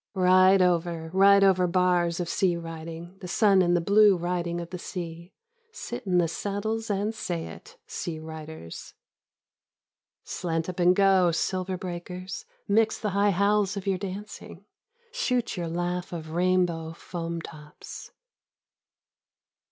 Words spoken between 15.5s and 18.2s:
your laugh of rainbow foam tops.